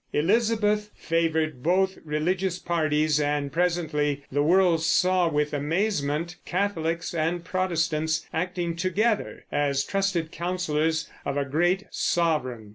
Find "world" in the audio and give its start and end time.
4.41-4.81